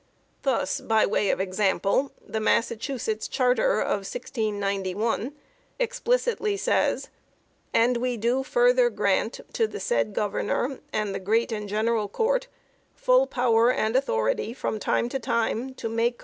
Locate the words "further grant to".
8.41-9.67